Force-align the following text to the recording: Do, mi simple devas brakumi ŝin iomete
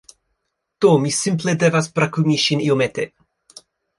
Do, 0.85 0.93
mi 1.03 1.11
simple 1.17 1.53
devas 1.65 1.91
brakumi 1.99 2.39
ŝin 2.47 2.65
iomete 2.69 3.09